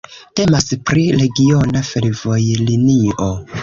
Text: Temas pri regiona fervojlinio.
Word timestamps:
Temas 0.39 0.65
pri 0.91 1.03
regiona 1.21 1.85
fervojlinio. 1.93 3.35